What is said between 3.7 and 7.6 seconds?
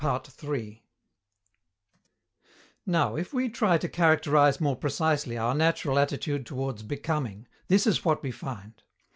to characterize more precisely our natural attitude towards Becoming,